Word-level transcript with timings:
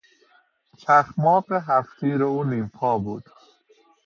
چخماق 0.81 1.47
هفت 1.67 1.89
تیر 1.99 2.21
او 2.31 2.39
نیم 2.51 2.67
پا 2.77 2.91
بود. 3.03 3.23